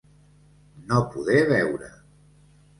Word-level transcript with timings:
No 0.87 1.03
poder 1.17 1.47
veure. 1.53 1.93